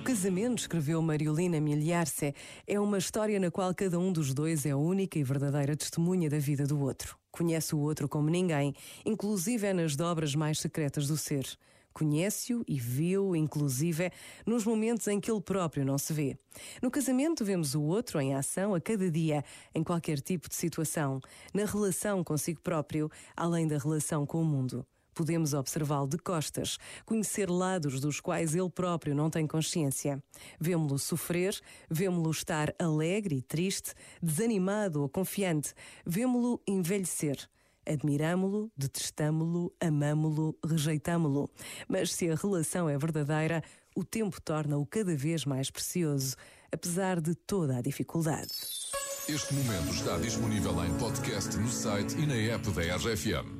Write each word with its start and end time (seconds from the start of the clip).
O 0.00 0.02
casamento, 0.02 0.60
escreveu 0.60 1.02
Mariolina 1.02 1.60
Miliarce, 1.60 2.34
é 2.66 2.80
uma 2.80 2.96
história 2.96 3.38
na 3.38 3.50
qual 3.50 3.74
cada 3.74 3.98
um 3.98 4.10
dos 4.10 4.32
dois 4.32 4.64
é 4.64 4.70
a 4.70 4.76
única 4.76 5.18
e 5.18 5.22
verdadeira 5.22 5.76
testemunha 5.76 6.30
da 6.30 6.38
vida 6.38 6.66
do 6.66 6.80
outro. 6.80 7.18
Conhece 7.30 7.74
o 7.74 7.78
outro 7.78 8.08
como 8.08 8.30
ninguém, 8.30 8.74
inclusive 9.04 9.66
é 9.66 9.74
nas 9.74 9.96
dobras 9.96 10.34
mais 10.34 10.58
secretas 10.58 11.06
do 11.06 11.18
ser. 11.18 11.46
Conhece-o 11.92 12.64
e 12.66 12.80
viu, 12.80 13.36
inclusive, 13.36 14.10
nos 14.46 14.64
momentos 14.64 15.06
em 15.06 15.20
que 15.20 15.30
ele 15.30 15.42
próprio 15.42 15.84
não 15.84 15.98
se 15.98 16.14
vê. 16.14 16.34
No 16.80 16.90
casamento, 16.90 17.44
vemos 17.44 17.74
o 17.74 17.82
outro 17.82 18.18
em 18.22 18.34
ação 18.34 18.74
a 18.74 18.80
cada 18.80 19.10
dia, 19.10 19.44
em 19.74 19.84
qualquer 19.84 20.18
tipo 20.18 20.48
de 20.48 20.54
situação, 20.54 21.20
na 21.52 21.66
relação 21.66 22.24
consigo 22.24 22.62
próprio, 22.62 23.10
além 23.36 23.68
da 23.68 23.76
relação 23.76 24.24
com 24.24 24.40
o 24.40 24.46
mundo. 24.46 24.86
Podemos 25.20 25.52
observá-lo 25.52 26.08
de 26.08 26.16
costas, 26.16 26.78
conhecer 27.04 27.50
lados 27.50 28.00
dos 28.00 28.20
quais 28.20 28.54
ele 28.54 28.70
próprio 28.70 29.14
não 29.14 29.28
tem 29.28 29.46
consciência. 29.46 30.18
Vemo-lo 30.58 30.98
sofrer, 30.98 31.60
vemo-lo 31.90 32.30
estar 32.30 32.74
alegre 32.78 33.36
e 33.36 33.42
triste, 33.42 33.92
desanimado 34.22 35.02
ou 35.02 35.10
confiante, 35.10 35.74
vemo-lo 36.06 36.58
envelhecer. 36.66 37.36
Admiramo-lo, 37.86 38.72
detestamo-lo, 38.74 39.70
amamo-lo, 39.78 40.58
rejeitamo-lo. 40.64 41.50
Mas 41.86 42.14
se 42.14 42.30
a 42.30 42.34
relação 42.34 42.88
é 42.88 42.96
verdadeira, 42.96 43.62
o 43.94 44.02
tempo 44.02 44.40
torna-o 44.40 44.86
cada 44.86 45.14
vez 45.14 45.44
mais 45.44 45.70
precioso, 45.70 46.34
apesar 46.72 47.20
de 47.20 47.34
toda 47.34 47.76
a 47.76 47.82
dificuldade. 47.82 48.52
Este 49.28 49.52
momento 49.52 49.92
está 49.92 50.16
disponível 50.16 50.82
em 50.82 50.96
podcast 50.96 51.54
no 51.58 51.68
site 51.68 52.16
e 52.16 52.26
na 52.26 52.36
app 52.36 52.70
da 52.70 52.96
RFM. 52.96 53.59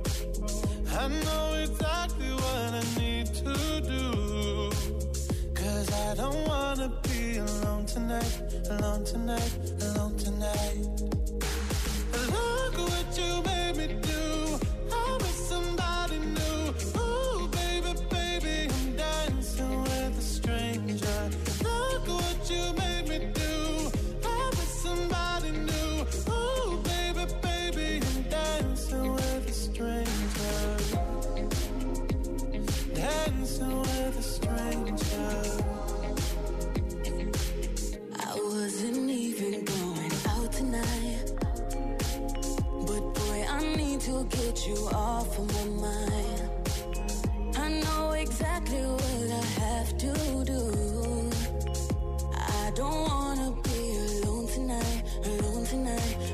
I 0.93 1.07
know 1.07 1.53
exactly 1.53 2.31
what 2.31 2.73
I 2.73 2.83
need 2.99 3.27
to 3.27 3.81
do. 3.81 4.71
Cause 5.53 5.91
I 5.93 6.15
don't 6.15 6.47
wanna 6.47 6.91
be 7.03 7.37
alone 7.37 7.85
tonight, 7.85 8.41
alone 8.69 9.05
tonight, 9.05 9.51
alone 9.81 10.17
tonight. 10.17 11.20
I 33.41 33.43
wasn't 38.35 39.09
even 39.09 39.65
going 39.65 40.11
out 40.29 40.51
tonight. 40.51 41.31
But 42.85 43.01
boy, 43.15 43.45
I 43.49 43.75
need 43.75 43.99
to 44.01 44.25
get 44.25 44.67
you 44.67 44.75
off 44.93 45.39
of 45.39 45.47
my 45.55 45.65
mind. 45.87 46.41
I 47.57 47.69
know 47.81 48.11
exactly 48.11 48.77
what 48.77 49.31
I 49.31 49.43
have 49.61 49.97
to 49.97 50.13
do. 50.45 51.31
I 52.37 52.71
don't 52.75 53.09
wanna 53.09 53.53
be 53.63 53.97
alone 54.21 54.47
tonight, 54.49 55.03
alone 55.25 55.65
tonight, 55.65 56.30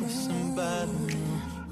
with 0.00 0.10
somebody. 0.10 1.16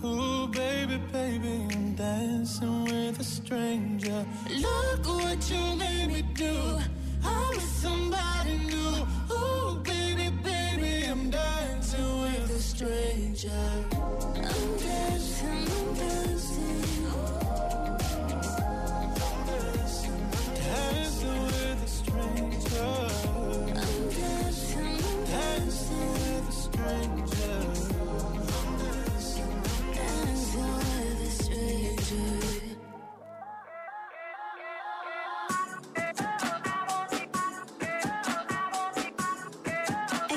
Ooh, 0.05 0.47
baby, 0.49 0.99
baby, 1.13 1.67
I'm 1.73 1.95
dancing 1.95 2.85
with 2.85 3.21
a 3.21 3.25
stranger. 3.25 4.25
Look 4.51 5.07
what 5.07 5.51
you 5.51 5.77
made 5.77 6.09
me 6.09 6.23
do. 6.35 6.79
I'm 7.25 7.59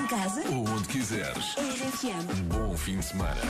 Em 0.05 0.07
casa, 0.07 0.43
Ou 0.49 0.69
onde 0.69 0.87
quiseres. 0.87 1.55
RFM. 1.57 2.29
Um 2.31 2.43
bom 2.43 2.77
fim 2.77 2.99
de 2.99 3.05
semana. 3.05 3.41